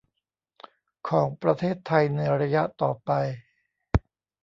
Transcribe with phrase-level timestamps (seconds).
[1.09, 3.11] ของประเทศไทยในระยะต่อไป